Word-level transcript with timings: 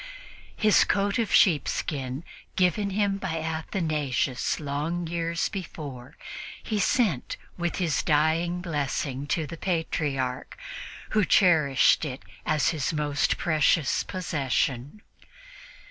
His 0.57 0.83
coat 0.83 1.19
of 1.19 1.31
sheepskin, 1.31 2.23
given 2.55 2.89
him 2.89 3.19
by 3.19 3.37
Athanasius 3.37 4.59
long 4.59 5.05
years 5.05 5.47
before, 5.47 6.17
he 6.63 6.79
sent 6.79 7.37
with 7.55 7.75
his 7.75 8.01
dying 8.01 8.61
blessing 8.61 9.27
to 9.27 9.45
the 9.45 9.57
Patriarch, 9.57 10.57
who 11.11 11.23
cherished 11.23 12.03
it 12.03 12.23
as 12.47 12.69
his 12.69 12.91
most 12.91 13.37
precious 13.37 14.01
possession. 14.01 15.03